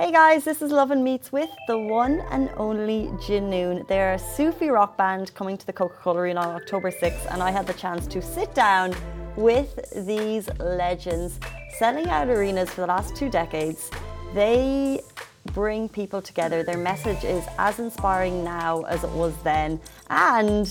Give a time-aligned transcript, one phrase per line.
[0.00, 3.84] Hey guys, this is Love and Meets with the one and only Junoon.
[3.88, 7.42] They're a Sufi rock band coming to the Coca Cola Arena on October 6th, and
[7.42, 8.94] I had the chance to sit down
[9.34, 9.74] with
[10.06, 11.40] these legends
[11.78, 13.90] selling out arenas for the last two decades.
[14.34, 15.00] They
[15.46, 16.62] bring people together.
[16.62, 19.80] Their message is as inspiring now as it was then,
[20.10, 20.64] and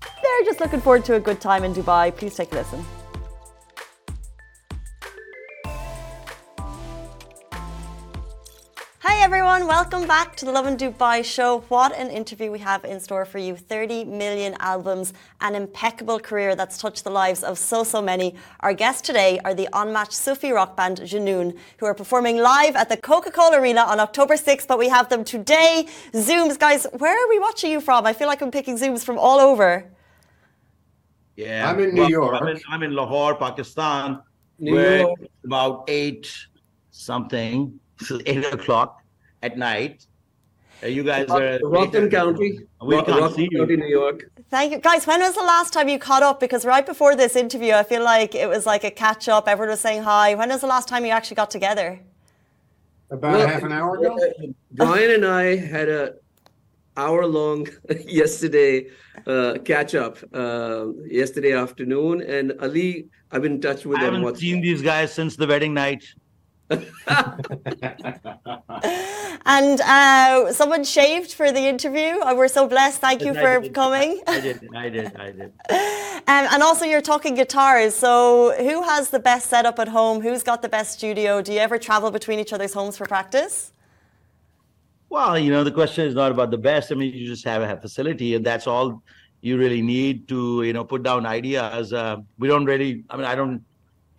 [0.00, 2.10] they're just looking forward to a good time in Dubai.
[2.10, 2.84] Please take a listen.
[9.30, 11.58] Everyone, welcome back to the Lovin Dubai show.
[11.68, 13.56] What an interview we have in store for you.
[13.56, 18.36] 30 million albums, an impeccable career that's touched the lives of so, so many.
[18.60, 22.88] Our guests today are the unmatched Sufi rock band Junoon, who are performing live at
[22.88, 25.86] the Coca-Cola Arena on October 6th, but we have them today.
[26.14, 28.06] Zooms, guys, where are we watching you from?
[28.06, 29.84] I feel like I'm picking Zooms from all over.
[31.36, 32.40] Yeah, I'm in New well, York.
[32.40, 34.22] I'm in, I'm in Lahore, Pakistan.
[34.58, 35.18] New York.
[35.44, 36.34] about eight
[36.92, 39.02] something, so eight o'clock
[39.42, 40.06] at night.
[40.82, 42.60] Uh, you guys are Rockland County.
[42.80, 43.58] We Ro- can't Rockland see you.
[43.58, 44.30] County, New York.
[44.48, 44.78] Thank you.
[44.78, 46.38] Guys, when was the last time you caught up?
[46.38, 49.48] Because right before this interview, I feel like it was like a catch up.
[49.48, 50.34] Everyone was saying hi.
[50.34, 52.00] When was the last time you actually got together?
[53.10, 54.16] About Well, half an hour ago.
[54.16, 56.14] uh, Brian and I had a
[56.96, 57.66] hour long
[58.06, 58.86] yesterday
[59.26, 64.04] uh, catch up uh, yesterday afternoon, and Ali, I've been in touch with I him.
[64.06, 66.04] haven't What's seen these guys since the wedding night.
[69.50, 72.20] And uh, someone shaved for the interview.
[72.20, 73.00] Uh, We're so blessed.
[73.00, 73.72] Thank you I for did.
[73.72, 74.20] coming.
[74.26, 75.52] I did, I did, I did.
[76.28, 77.94] Um, and also, you're talking guitars.
[77.94, 80.20] So, who has the best setup at home?
[80.20, 81.40] Who's got the best studio?
[81.40, 83.72] Do you ever travel between each other's homes for practice?
[85.08, 86.92] Well, you know, the question is not about the best.
[86.92, 89.02] I mean, you just have a facility, and that's all
[89.40, 91.94] you really need to, you know, put down ideas.
[91.94, 93.04] Uh, we don't really.
[93.08, 93.64] I mean, I don't.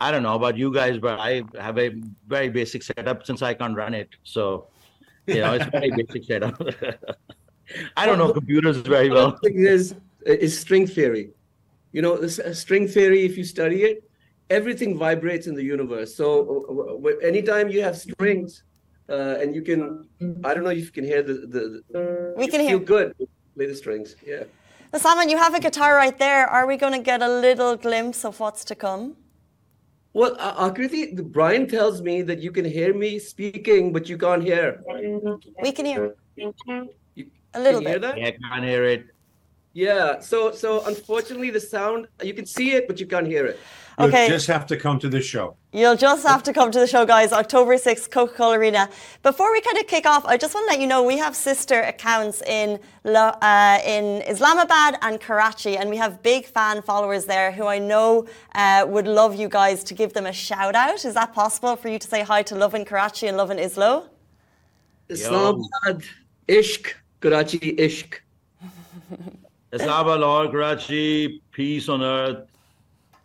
[0.01, 1.89] I don't know about you guys, but I have a
[2.27, 4.09] very basic setup since I can't run it.
[4.23, 4.67] So,
[5.27, 6.55] you know, it's very basic setup.
[7.97, 9.31] I don't know computers very well.
[9.31, 9.95] One thing is
[10.25, 11.31] is string theory.
[11.91, 13.25] You know, string theory.
[13.25, 14.09] If you study it,
[14.49, 16.15] everything vibrates in the universe.
[16.15, 18.63] So, uh, w- w- anytime you have strings,
[19.09, 20.07] uh, and you can,
[20.43, 21.81] I don't know if you can hear the the.
[21.91, 22.79] the We you can feel hear.
[22.79, 23.07] good.
[23.55, 24.15] Play the strings.
[24.25, 24.43] Yeah.
[24.93, 26.47] Now, Salman, you have a guitar right there.
[26.47, 29.17] Are we going to get a little glimpse of what's to come?
[30.13, 34.43] Well, uh, Akriti, Brian tells me that you can hear me speaking, but you can't
[34.43, 34.81] hear.
[35.61, 36.53] We can hear You,
[37.53, 38.17] a little can you hear that?
[38.17, 39.05] Yeah, I can't hear it.
[39.73, 40.19] Yeah.
[40.19, 43.59] So, so unfortunately, the sound you can see it, but you can't hear it.
[43.99, 44.29] You Okay.
[44.29, 45.57] just have to come to the show.
[45.73, 47.33] You'll just have to come to the show, guys.
[47.33, 48.89] October 6th, Coca Cola Arena.
[49.23, 51.35] Before we kind of kick off, I just want to let you know we have
[51.35, 57.51] sister accounts in, uh, in Islamabad and Karachi, and we have big fan followers there
[57.51, 61.03] who I know uh, would love you guys to give them a shout out.
[61.03, 63.57] Is that possible for you to say hi to Love in Karachi and Love in
[63.57, 64.07] Islo?
[65.09, 66.03] Islamabad,
[66.47, 68.13] Ishq, Karachi, Ishq.
[69.73, 72.48] Islamabad, Karachi, peace on earth.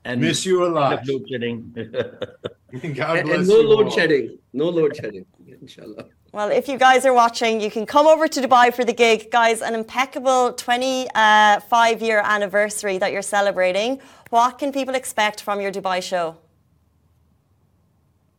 [0.04, 1.06] And Miss you a lot.
[1.06, 1.72] Load shedding.
[1.74, 3.90] God And, bless and no you load all.
[3.90, 4.38] shedding.
[4.52, 5.24] No load shedding.
[5.62, 6.04] Inshallah.
[6.32, 9.30] Well, if you guys are watching, you can come over to Dubai for the gig.
[9.30, 14.00] Guys, an impeccable 25 year anniversary that you're celebrating.
[14.30, 16.36] What can people expect from your Dubai show?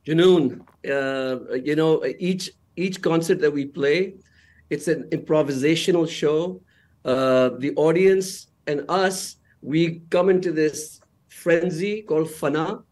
[0.06, 4.16] Junoon, uh, you know, each each concert that we play,
[4.70, 6.62] it's an improvisational show.
[7.06, 11.00] Uh, the audience and us, we come into this
[11.46, 12.84] frenzy called fana,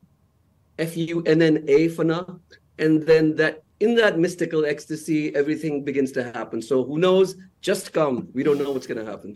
[0.78, 2.40] F U N N A fana,
[2.78, 6.62] and then that in that mystical ecstasy, everything begins to happen.
[6.62, 7.36] So who knows?
[7.70, 8.16] Just come.
[8.38, 9.32] We don't know what's going to happen.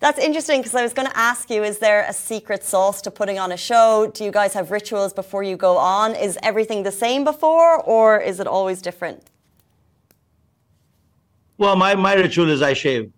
[0.00, 3.10] That's interesting because I was going to ask you is there a secret sauce to
[3.10, 4.10] putting on a show?
[4.16, 6.16] Do you guys have rituals before you go on?
[6.28, 9.20] Is everything the same before or is it always different?
[11.58, 13.12] Well, my, my ritual is I shave.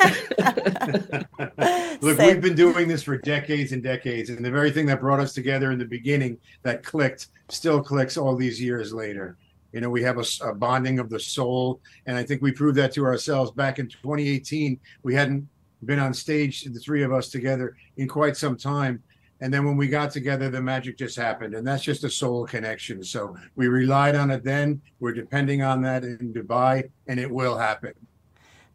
[2.00, 2.26] Look, Same.
[2.26, 5.34] we've been doing this for decades and decades, and the very thing that brought us
[5.34, 9.36] together in the beginning that clicked still clicks all these years later.
[9.72, 12.92] You know, we have a bonding of the soul, and I think we proved that
[12.94, 14.80] to ourselves back in 2018.
[15.02, 15.48] We hadn't
[15.84, 19.02] been on stage, the three of us together, in quite some time.
[19.42, 22.46] And then when we got together, the magic just happened, and that's just a soul
[22.46, 23.02] connection.
[23.02, 24.82] So we relied on it then.
[24.98, 27.94] We're depending on that in Dubai, and it will happen.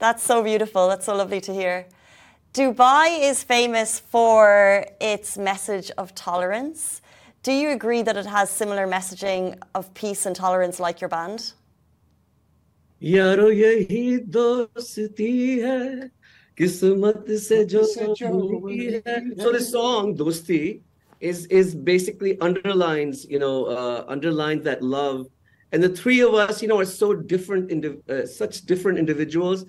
[0.00, 0.88] That's so beautiful.
[0.88, 1.86] That's so lovely to hear.
[2.54, 7.02] Dubai is famous for its message of tolerance.
[7.42, 11.52] Do you agree that it has similar messaging of peace and tolerance like your band?
[13.02, 16.10] यारो यही दोस्ती है
[16.58, 17.82] किस्मत से जो
[18.20, 20.82] हुई है so this song dosti
[21.20, 25.24] is is basically underlines you know uh, underlines that love
[25.72, 29.64] and the three of us, you know, are so different, indi- uh, such different individuals.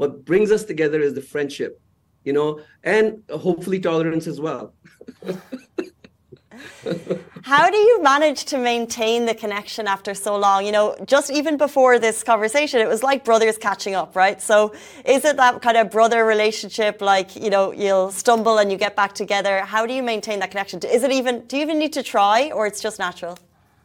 [0.00, 1.78] what brings us together is the friendship,
[2.24, 4.72] you know, and hopefully tolerance as well.
[7.42, 10.64] How do you manage to maintain the connection after so long?
[10.64, 14.40] You know, just even before this conversation, it was like brothers catching up, right?
[14.40, 14.72] So
[15.04, 18.96] is it that kind of brother relationship, like, you know, you'll stumble and you get
[18.96, 19.60] back together?
[19.66, 20.80] How do you maintain that connection?
[20.82, 23.38] Is it even, do you even need to try or it's just natural?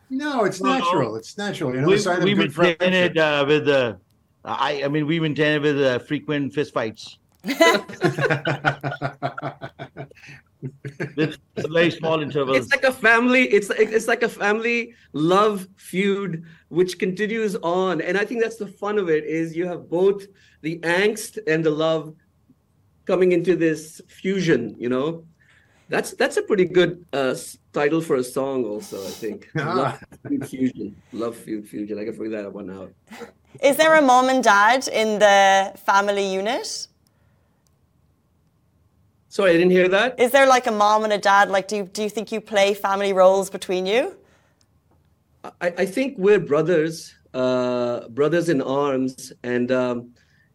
[0.10, 1.18] No, it's natural.
[1.18, 1.76] It's natural.
[1.76, 3.12] You know, we, the sign we of good maintain friendship.
[3.12, 3.96] it uh, with uh,
[4.46, 7.18] I I mean we maintain it with uh, frequent fist fights.
[11.16, 12.58] with very small intervals.
[12.58, 18.02] it's like a family it's it's like a family love feud which continues on.
[18.02, 20.26] And i think that's the fun of it is you have both
[20.62, 22.16] the angst and the love
[23.06, 25.26] coming into this fusion you know?
[25.88, 27.36] That's that's a pretty good uh,
[27.72, 29.50] title for a song also i think.
[29.56, 30.96] Love feud fusion.
[31.14, 32.00] Love feud fusion.
[32.00, 32.92] I can figure that one out
[33.62, 36.88] Is there a mom and dad in the family unit?
[39.36, 41.50] sorry i didn't hear that Is there like a mom and a dad?
[41.50, 44.16] Like, do you, do you think you play family roles between you?
[45.44, 49.96] I, I think we're brothers, uh, brothers in arms, and um,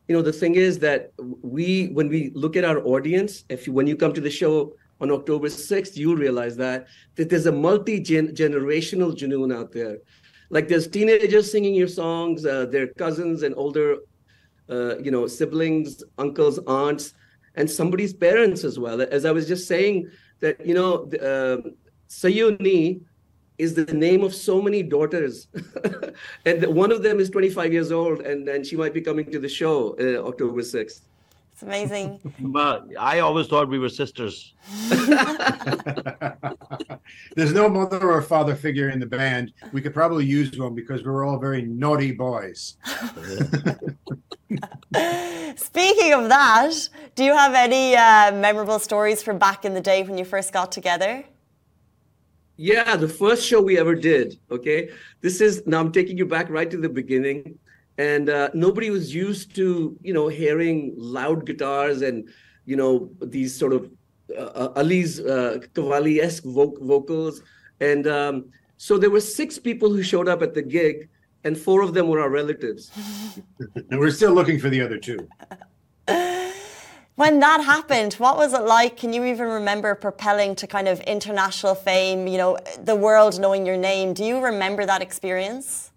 [0.09, 1.13] you know the thing is that
[1.43, 4.73] we, when we look at our audience, if you, when you come to the show
[5.03, 6.87] on October sixth, you'll realize that
[7.17, 9.99] that there's a multi generational Junoon out there.
[10.51, 13.99] Like there's teenagers singing your songs, uh, their cousins and older,
[14.69, 17.15] uh, you know, siblings, uncles, aunts,
[17.55, 19.01] and somebody's parents as well.
[19.01, 20.11] As I was just saying
[20.41, 21.71] that you know, uh,
[22.09, 23.01] Sayonee
[23.61, 25.49] is the name of so many daughters
[26.47, 29.39] and one of them is 25 years old and, and she might be coming to
[29.39, 31.03] the show uh, october 6th
[31.61, 32.21] It's amazing.
[32.41, 34.55] But I always thought we were sisters.
[37.37, 39.53] There's no mother or father figure in the band.
[39.71, 42.79] We could probably use one because we're all very naughty boys.
[45.57, 50.03] Speaking of that, do you have any uh, memorable stories from back in the day
[50.03, 51.25] when you first got together?
[52.63, 54.91] yeah the first show we ever did okay
[55.23, 57.59] this is now i'm taking you back right to the beginning
[58.01, 59.67] and uh, nobody was used to
[60.09, 62.29] you know hearing loud guitars and
[62.65, 62.93] you know
[63.37, 63.91] these sort of
[64.39, 67.43] uh, ali's uh, Qawwali-esque vo- vocals
[67.81, 68.35] and um,
[68.77, 71.09] so there were six people who showed up at the gig
[71.45, 72.91] and four of them were our relatives
[73.91, 75.21] And we're still looking for the other two.
[77.23, 78.97] When that happened, what was it like?
[78.97, 82.57] Can you even remember propelling to kind of international fame, you know,
[82.91, 84.15] the world knowing your name?
[84.15, 85.93] Do you remember that experience?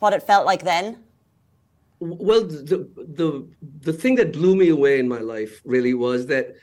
[0.00, 0.86] What it felt like then?
[2.00, 3.48] Well the the
[3.80, 6.54] the thing that blew me away in my life really was that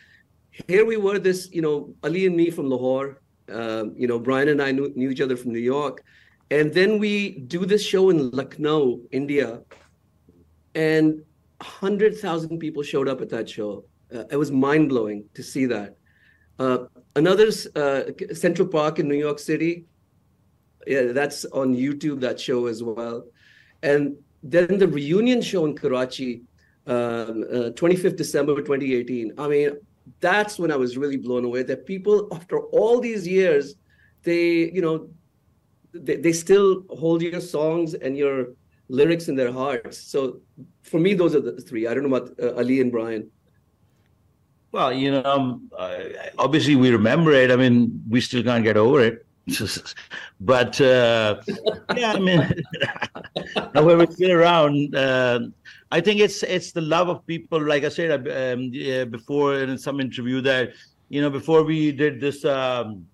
[0.68, 3.22] here we were this you know ali and me from lahore
[3.52, 6.04] um, you know brian and i knew, knew each other from new york.
[6.52, 9.62] And then we do this show in lucknow india
[10.76, 11.24] and
[11.60, 13.86] 100000 people showed up at that show.
[14.14, 15.96] Uh, it was mind-blowing to see that.
[16.60, 16.80] Uh,
[17.16, 18.04] another uh,
[18.34, 19.86] central park in new york city
[20.86, 23.26] yeah that's on youtube that show as well.
[23.82, 24.16] And
[24.46, 26.44] then the reunion show in Karachi,
[26.86, 29.34] um, uh, 25th December 2018.
[29.40, 29.72] I mean,
[30.20, 33.76] that's when I was really blown away that people, after all these years,
[34.22, 35.10] they, you know,
[35.94, 38.50] they, they still hold your songs and your
[38.88, 39.98] lyrics in their hearts.
[39.98, 40.42] So
[40.84, 41.88] for me, those are the three.
[41.88, 43.32] I don't know about uh, Ali and Brian.
[44.72, 45.72] Well, you know, um,
[46.38, 47.50] obviously we remember it.
[47.50, 49.26] I mean, we still can't get over it.
[50.40, 51.40] But uh,
[51.96, 52.50] yeah, I mean,
[53.74, 55.40] however, still around, uh,
[55.92, 57.62] I think it's it's the love of people.
[57.62, 60.74] Like I said um, yeah, before in some interview that
[61.10, 63.06] you know before we did this um,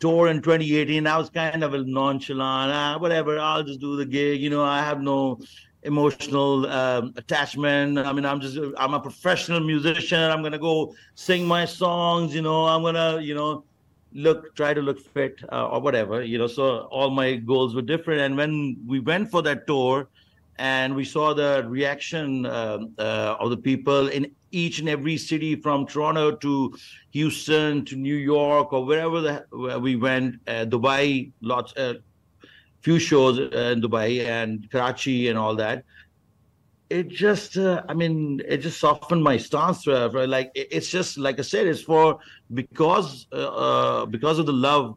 [0.00, 2.72] tour in 2018, I was kind of a nonchalant.
[2.72, 4.40] Ah, whatever, I'll just do the gig.
[4.40, 5.38] You know, I have no
[5.82, 7.98] emotional um, attachment.
[7.98, 10.18] I mean, I'm just I'm a professional musician.
[10.18, 12.34] I'm gonna go sing my songs.
[12.34, 13.64] You know, I'm gonna you know
[14.12, 17.82] look try to look fit uh, or whatever you know so all my goals were
[17.82, 18.20] different.
[18.20, 20.08] And when we went for that tour
[20.58, 25.56] and we saw the reaction um, uh, of the people in each and every city
[25.56, 26.74] from toronto to
[27.12, 31.94] houston to new york or wherever the, where we went uh, dubai lots uh,
[32.80, 35.84] few shows uh, in dubai and karachi and all that
[36.90, 41.18] it just uh, i mean it just softened my stance uh, for, like it's just
[41.18, 42.18] like i said it's for
[42.54, 44.96] because uh, uh, because of the love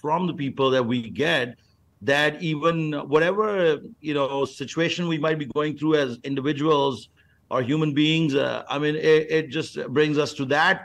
[0.00, 1.56] from the people that we get
[2.02, 7.08] that even whatever you know situation we might be going through as individuals
[7.50, 10.82] or human beings uh, i mean it, it just brings us to that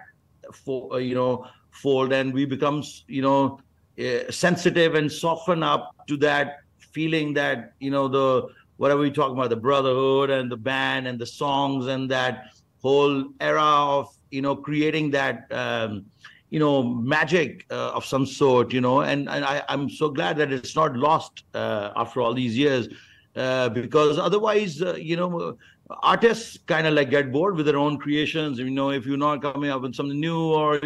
[0.52, 3.60] for you know fold and we become you know
[4.00, 6.58] uh, sensitive and soften up to that
[6.94, 9.50] feeling that you know the whatever we talk about?
[9.50, 14.56] The brotherhood and the band and the songs and that whole era of you know
[14.56, 16.06] creating that um,
[16.50, 19.02] you know magic uh, of some sort you know?
[19.02, 22.90] And, and I, i'm so glad that it's not lost uh, after all these years
[23.36, 25.58] uh, because otherwise uh, you know
[26.02, 28.58] artists kind of like get bored with their own creations.
[28.60, 30.80] You know if you're not coming up with something new or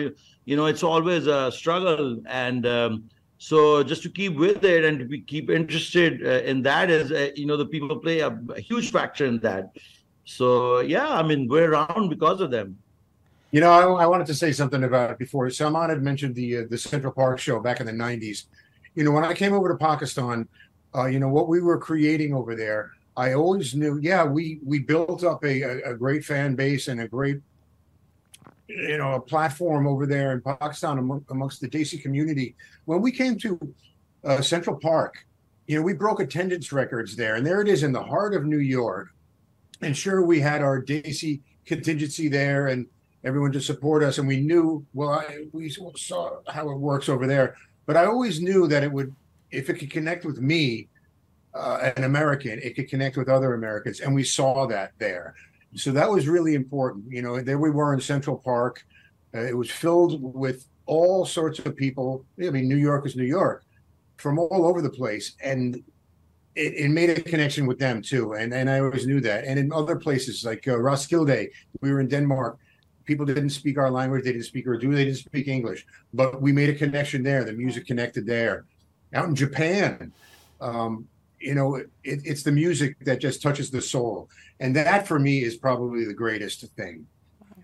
[0.46, 2.22] you know it's always a struggle.
[2.28, 6.62] And um, so just to keep with it and to be, keep interested uh, in
[6.64, 9.72] that is uh, you know the people play a, a, huge factor in that.
[10.26, 12.78] So yeah i mean we're around because of them.
[13.52, 15.50] You know i, I wanted to say something about it before.
[15.50, 18.46] Salman had mentioned the uh, the central park show back in the 90s
[18.96, 20.48] you know when i came over to pakistan
[20.96, 24.78] uh, you know what we were creating over there I always knew, yeah, we we
[24.78, 27.42] built up a, a, a great fan base and a great,
[28.68, 32.56] you know, a platform over there in Pakistan among, amongst the Desi community.
[32.86, 33.60] When we came to
[34.24, 35.26] uh, Central Park,
[35.68, 38.46] you know, we broke attendance records there, and there it is in the heart of
[38.46, 39.10] New York.
[39.82, 42.88] And sure, we had our Desi contingency there, and
[43.24, 47.28] everyone to support us, and we knew, well, I, we saw how it works over
[47.28, 47.56] there.
[47.86, 49.14] But I always knew that it would,
[49.52, 50.88] if it could connect with me,
[51.54, 55.36] uh, an American, it could connect with other Americans, and we saw that there.
[55.76, 57.06] So that was really important.
[57.10, 58.86] You know, there we were in Central Park.
[59.34, 62.26] Uh, it was filled with all sorts of people.
[62.44, 63.64] I mean, New York is New York,
[64.18, 65.76] from all over the place, and
[66.56, 68.34] it, it, made a connection with them too.
[68.34, 69.44] And and I always knew that.
[69.44, 71.50] And in other places like uh, Roskilde,
[71.82, 72.58] we were in Denmark.
[73.06, 74.24] People didn't speak our language.
[74.24, 74.94] They didn't speak Urdu.
[74.94, 75.86] They didn't speak English.
[76.14, 77.44] But we made a connection there.
[77.44, 78.66] The music connected there.
[79.14, 80.12] Out in Japan,
[80.60, 81.08] um,
[81.40, 84.30] you know, it, it's the music that just touches the soul,
[84.60, 87.06] and that for me is probably the greatest thing.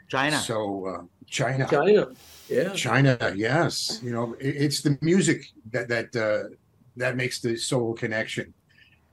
[0.10, 0.38] China.
[0.38, 1.68] So uh, China.
[1.70, 2.08] China.
[2.50, 2.74] Yeah.
[2.74, 3.34] China.
[3.36, 4.00] Yes.
[4.04, 6.56] You know, it, it's the music that that uh,
[6.98, 8.54] that makes the soul connection,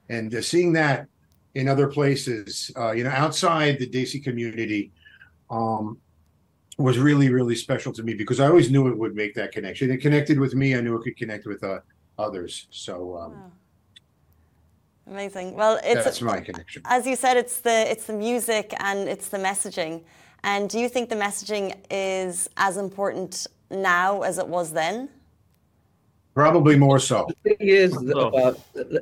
[0.09, 1.07] and uh, seeing that
[1.55, 4.93] in other places, uh, you know, outside the Desi community,
[5.51, 5.99] um,
[6.77, 9.91] was really really special to me because I always knew it would make that connection.
[9.91, 10.77] It connected with me.
[10.77, 11.81] I knew it could connect with uh,
[12.19, 12.67] others.
[12.71, 13.17] So.
[13.17, 13.53] Um, wow
[15.11, 15.55] Amazing.
[15.55, 16.83] Well, it's that's my connection.
[16.85, 20.05] As you said, it's the it's the music and it's the messaging.
[20.45, 25.09] And do you think the messaging is as important now as it was then?
[26.35, 27.27] Probably more so.
[27.27, 28.55] The thing is, uh,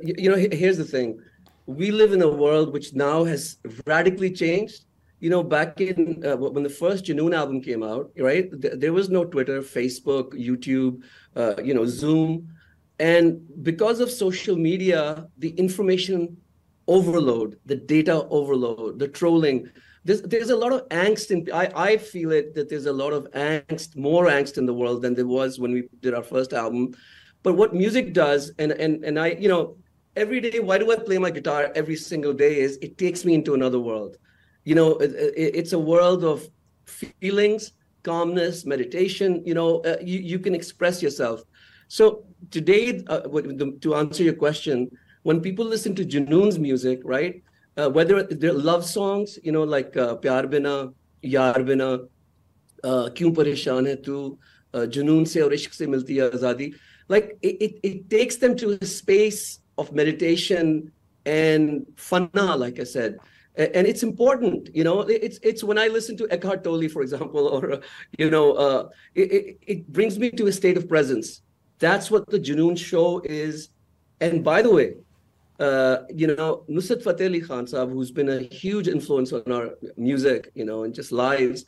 [0.03, 1.21] you know, here's the thing:
[1.67, 4.85] we live in a world which now has radically changed.
[5.21, 8.49] You know, back in uh, when the first Junoon album came out, right?
[8.53, 11.03] There was no Twitter, Facebook, YouTube,
[11.37, 12.49] uh, you know, Zoom
[12.99, 16.37] and because of social media, the information
[16.87, 19.71] overload, the data overload, the trolling,
[20.05, 23.13] there's, there's a lot of angst in I, I feel it that there's a lot
[23.13, 26.53] of angst, more angst in the world than there was when we did our first
[26.53, 26.95] album.
[27.43, 29.77] But what music does, and and and I, you know,
[30.17, 32.61] every day, why do I play my guitar every single day?
[32.61, 34.17] Is it takes me into another world.
[34.65, 36.49] You know, it, it, it's a world of
[36.87, 39.43] feelings, calmness, meditation.
[39.45, 41.43] You know, uh, you, you can express yourself.
[41.89, 43.21] So today, uh,
[43.81, 44.91] to answer your question,
[45.23, 47.43] when people listen to Junoon's music, right,
[47.79, 50.93] uh, whether they're love songs, you know, like uh, Pyar Bina,
[51.25, 52.01] Yaar Bina,
[52.85, 54.39] uh, Kyun Pareshan Hai Tu,
[54.75, 56.75] uh, Junoon Se aur Ishq Se Milti Hai Azadi,
[57.09, 60.93] like it, it, it takes them to a space of meditation
[61.25, 63.19] and fana, like I said.
[63.57, 67.49] And it's important you know it's it's when i listen to eckhart tolle for example
[67.55, 67.81] or
[68.17, 71.43] you know uh, it, it, it brings me to a state of presence
[71.79, 73.71] that's what the Junoon show is.
[74.21, 74.95] And by the way,
[75.61, 79.71] uh, you know, Nusrat Fateh Ali Khan Saab, who's been a huge influence on our
[79.97, 81.65] music, you know, and just lives.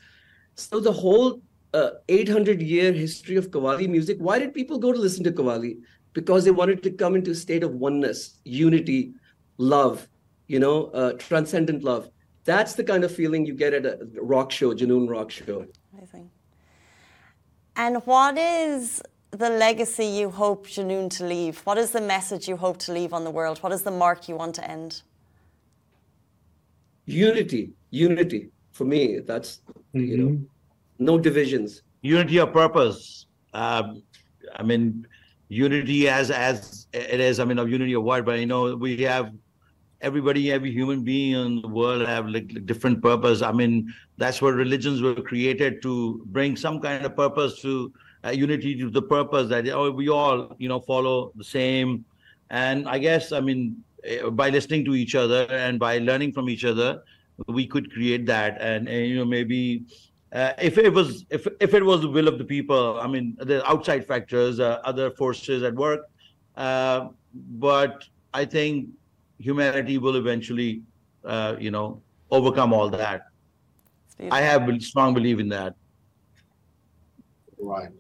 [0.54, 1.40] So the whole
[1.74, 5.78] uh, 800 year history of Qawwali music, why did people go to listen to Qawwali?
[6.12, 9.12] Because they wanted to come into a state of oneness, unity,
[9.58, 10.08] love,
[10.48, 12.10] you know, uh, transcendent love.
[12.44, 15.66] That's the kind of feeling you get at a rock show, Junoon rock show.
[15.96, 16.30] Amazing.
[17.76, 21.58] And what is the legacy you hope Junoon to leave?
[21.60, 23.58] What is the message you hope to leave on the world?
[23.58, 25.02] What is the mark you want to end?
[27.06, 28.50] Unity, unity.
[28.72, 29.60] For me, that's
[29.94, 30.00] mm-hmm.
[30.00, 31.04] you know, mm-hmm.
[31.04, 31.82] no divisions.
[32.02, 33.26] Unity of purpose.
[33.52, 34.02] Um,
[34.56, 35.06] I mean,
[35.48, 37.40] unity as as it is.
[37.40, 38.24] I mean, of unity of what?
[38.24, 39.32] But you know, we have
[40.00, 43.42] everybody, every human being in the world have like, like different purpose.
[43.42, 47.92] I mean, that's what religions were created to bring some kind of purpose to
[48.24, 52.04] uh, unity to the purpose that oh, we all you know follow the same
[52.50, 56.48] and i guess i mean eh, by listening to each other and by learning from
[56.48, 57.02] each other
[57.48, 59.84] we could create that and, and you know maybe
[60.32, 63.36] uh, if it was if if it was the will of the people i mean
[63.40, 66.02] the outside factors uh, other forces at work
[66.56, 68.88] uh, but I think
[69.38, 70.82] humanity will eventually,
[71.24, 73.22] uh, you know, overcome all that.
[74.06, 74.36] It's beautiful.
[74.36, 75.74] I have a strong belief in that.
[77.58, 77.90] Right.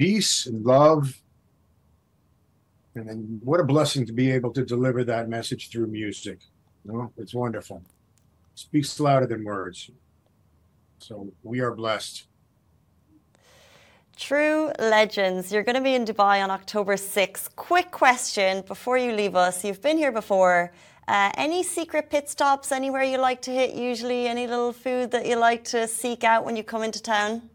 [0.00, 1.20] Peace and love.
[2.94, 6.38] And then what a blessing to be able to deliver that message through music.
[6.86, 7.82] You it's wonderful.
[7.84, 9.90] It Speaks louder than words.
[11.00, 12.24] So we are blessed.
[14.16, 17.54] True Legends, you're going to be in Dubai on October 6th.
[17.56, 19.62] Quick question before you leave us.
[19.66, 20.72] You've been here before.
[21.08, 24.28] Uh, any secret pit stops anywhere you like to hit usually?
[24.28, 27.50] Any little food that you like to seek out when you come into town?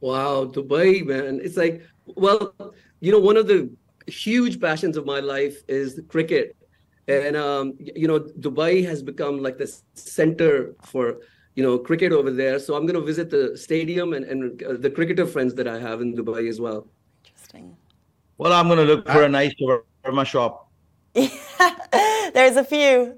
[0.00, 1.40] Wow, Dubai, man.
[1.42, 2.54] It's like, well,
[3.00, 3.70] you know, one of the
[4.06, 6.56] huge passions of my life is cricket.
[7.08, 11.20] And, um, you know, Dubai has become like the center for,
[11.54, 12.58] you know, cricket over there.
[12.58, 15.78] So I'm going to visit the stadium and, and uh, the cricketer friends that I
[15.78, 16.86] have in Dubai as well.
[17.24, 17.76] Interesting.
[18.38, 20.70] Well, I'm going to look for a nice shawarma shop.
[21.14, 23.16] There's a few.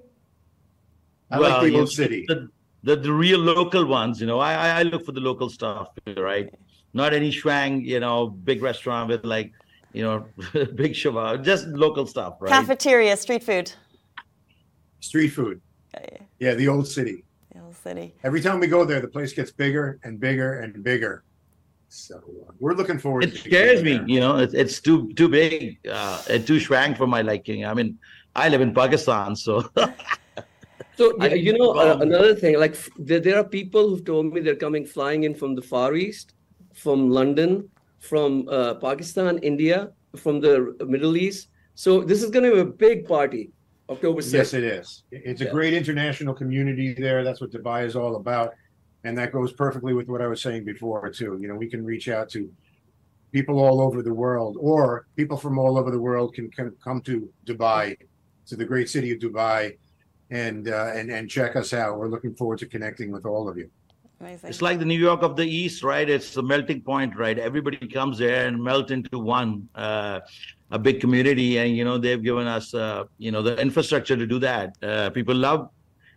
[1.30, 2.24] I Well, like the old city.
[2.28, 2.48] The,
[2.82, 5.88] the, the real local ones, you know, I, I I look for the local stuff,
[6.16, 6.54] right?
[6.96, 9.52] Not any schwang, you know, big restaurant with like,
[9.92, 10.24] you know,
[10.82, 12.48] big shawarma, just local stuff, right?
[12.50, 13.70] Cafeteria, street food.
[15.00, 15.60] Street food.
[15.94, 17.24] Okay, Yeah, the old city.
[17.54, 18.14] the whole city.
[18.24, 21.22] Every time we go there, the place gets bigger and bigger and bigger.
[21.90, 24.08] So uh, we're looking forward It to scares me, there.
[24.08, 27.66] you know, it's, it's too too big, uh, and too schwang for my liking.
[27.66, 27.98] I mean,
[28.34, 29.52] I live in Pakistan, so
[30.98, 34.32] So, I you know, uh, another thing, like f- there, there are people who've told
[34.32, 36.32] me they're coming flying in from the Far East,
[36.76, 37.68] from London,
[37.98, 41.48] from uh, Pakistan, India, from the Middle East.
[41.74, 43.50] So this is going to be a big party,
[43.88, 44.32] October 6th.
[44.32, 45.04] Yes, it is.
[45.10, 45.50] It's a Yeah.
[45.52, 47.24] great international community there.
[47.24, 48.54] That's what Dubai is all about.
[49.04, 51.38] And that goes perfectly with what I was saying before, too.
[51.40, 52.50] You know, we can reach out to
[53.32, 57.00] people all over the world, or people from all over the world can, can come
[57.02, 57.96] to Dubai,
[58.46, 59.76] to the great city of Dubai,
[60.30, 61.98] and uh, and and check us out.
[61.98, 63.70] We're looking forward to connecting with all of you.
[64.20, 64.48] Amazing.
[64.48, 66.08] it's like the New York of the East, right?
[66.08, 67.38] It's the melting point, right?
[67.38, 70.20] Everybody comes there and melt into one, uh,
[70.70, 74.26] a big community, and you know they've given us, uh, you know, the infrastructure to
[74.26, 74.76] do that.
[74.82, 75.68] Uh, people love.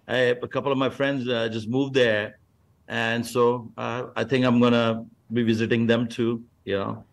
[0.07, 2.39] I, a couple of my friends uh, just moved there,
[2.87, 6.43] and so uh, I think I'm gonna be visiting them too.
[6.63, 7.03] You know.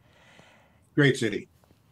[0.95, 1.49] Great city.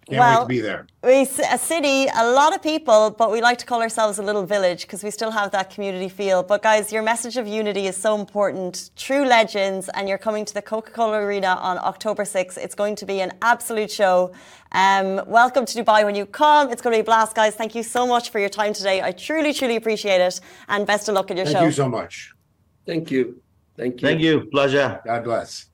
[0.06, 0.86] Can't wait Well- to be there.
[1.02, 4.22] We, s- a city, a lot of people, but we like to call ourselves a
[4.22, 6.42] little village because we still have that community feel.
[6.42, 8.90] But guys, your message of unity is so important.
[8.96, 12.58] True legends, and you're coming to the Coca Cola Arena on October 6th.
[12.58, 14.32] It's going to be an absolute show.
[14.72, 16.70] Um, welcome to Dubai when you come.
[16.70, 17.54] It's going to be a blast, guys.
[17.54, 19.00] Thank you so much for your time today.
[19.02, 20.40] I truly, truly appreciate it.
[20.68, 21.60] And best of luck in your Thank show.
[21.60, 22.32] Thank you so much.
[22.86, 23.40] Thank you.
[23.76, 24.08] Thank you.
[24.08, 24.34] Thank you.
[24.52, 25.00] Pleasure.
[25.04, 25.66] God bless.